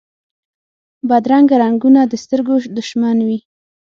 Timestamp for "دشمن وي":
2.77-3.39